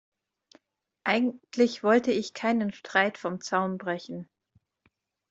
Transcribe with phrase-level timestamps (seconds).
[1.03, 4.27] Eigentlich wollte ich keinen Streit vom Zaun brechen.